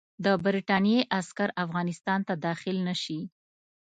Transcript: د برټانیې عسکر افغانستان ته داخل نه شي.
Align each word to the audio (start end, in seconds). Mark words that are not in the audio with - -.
د 0.25 0.25
برټانیې 0.43 0.99
عسکر 1.19 1.49
افغانستان 1.63 2.19
ته 2.27 2.33
داخل 2.45 2.77
نه 2.87 2.95
شي. 3.03 3.19